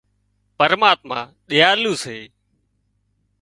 پرماتما 0.59 1.21
ۮيالو 1.49 1.93
سي 2.03 2.17